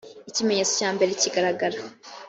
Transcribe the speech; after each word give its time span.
ikimenyetso 0.29 0.73
cya 0.79 0.89
mbere 0.95 1.11
kigaragara 1.21 1.77